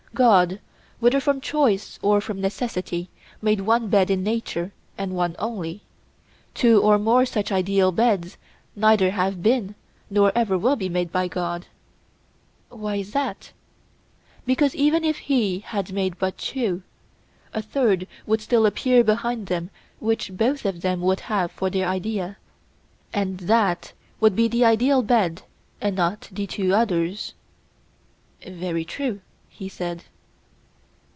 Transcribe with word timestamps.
God, 0.13 0.59
whether 0.99 1.21
from 1.21 1.39
choice 1.39 1.97
or 2.01 2.19
from 2.19 2.41
necessity, 2.41 3.09
made 3.41 3.61
one 3.61 3.87
bed 3.87 4.09
in 4.11 4.23
nature 4.23 4.73
and 4.97 5.13
one 5.15 5.37
only; 5.39 5.83
two 6.53 6.81
or 6.81 6.99
more 6.99 7.25
such 7.25 7.49
ideal 7.49 7.93
beds 7.93 8.35
neither 8.75 9.05
ever 9.07 9.15
have 9.15 9.41
been 9.41 9.73
nor 10.09 10.33
ever 10.35 10.57
will 10.57 10.75
be 10.75 10.89
made 10.89 11.13
by 11.13 11.29
God. 11.29 11.67
Why 12.67 12.97
is 12.97 13.13
that? 13.13 13.53
Because 14.45 14.75
even 14.75 15.05
if 15.05 15.17
He 15.17 15.59
had 15.59 15.93
made 15.93 16.19
but 16.19 16.37
two, 16.37 16.83
a 17.53 17.61
third 17.61 18.05
would 18.27 18.41
still 18.41 18.65
appear 18.65 19.05
behind 19.05 19.47
them 19.47 19.69
which 19.99 20.35
both 20.35 20.65
of 20.65 20.81
them 20.81 20.99
would 21.01 21.21
have 21.21 21.53
for 21.53 21.69
their 21.69 21.87
idea, 21.87 22.35
and 23.13 23.37
that 23.39 23.93
would 24.19 24.35
be 24.35 24.49
the 24.49 24.65
ideal 24.65 25.03
bed 25.03 25.43
and 25.79 25.95
not 25.95 26.27
the 26.33 26.45
two 26.45 26.75
others. 26.75 27.33
Very 28.45 28.83
true, 28.83 29.21
he 29.53 29.69
said. 29.69 30.03